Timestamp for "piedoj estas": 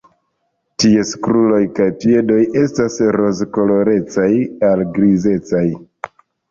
2.05-2.99